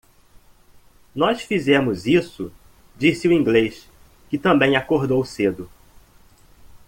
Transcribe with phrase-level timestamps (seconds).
[1.13, 2.51] "Nós fizemos isso!"
[2.97, 3.87] disse o inglês?
[4.31, 5.69] que também acordou cedo.